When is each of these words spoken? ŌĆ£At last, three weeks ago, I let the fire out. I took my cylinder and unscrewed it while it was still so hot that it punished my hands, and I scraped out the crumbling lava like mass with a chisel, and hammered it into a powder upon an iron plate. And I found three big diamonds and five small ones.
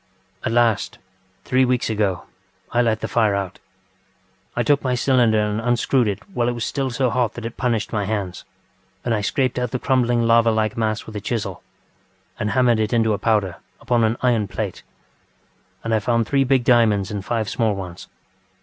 ŌĆ£At 0.43 0.51
last, 0.51 0.97
three 1.45 1.63
weeks 1.63 1.87
ago, 1.87 2.23
I 2.71 2.81
let 2.81 3.01
the 3.01 3.07
fire 3.07 3.35
out. 3.35 3.59
I 4.55 4.63
took 4.63 4.81
my 4.83 4.95
cylinder 4.95 5.39
and 5.39 5.61
unscrewed 5.61 6.07
it 6.07 6.27
while 6.33 6.47
it 6.49 6.53
was 6.53 6.65
still 6.65 6.89
so 6.89 7.11
hot 7.11 7.35
that 7.35 7.45
it 7.45 7.55
punished 7.55 7.93
my 7.93 8.05
hands, 8.05 8.43
and 9.05 9.13
I 9.13 9.21
scraped 9.21 9.59
out 9.59 9.69
the 9.69 9.77
crumbling 9.77 10.23
lava 10.23 10.49
like 10.49 10.75
mass 10.75 11.05
with 11.05 11.15
a 11.17 11.21
chisel, 11.21 11.61
and 12.39 12.49
hammered 12.49 12.79
it 12.79 12.93
into 12.93 13.13
a 13.13 13.19
powder 13.19 13.57
upon 13.79 14.03
an 14.03 14.17
iron 14.23 14.47
plate. 14.47 14.81
And 15.83 15.93
I 15.93 15.99
found 15.99 16.25
three 16.25 16.45
big 16.45 16.63
diamonds 16.63 17.11
and 17.11 17.23
five 17.23 17.47
small 17.47 17.75
ones. 17.75 18.07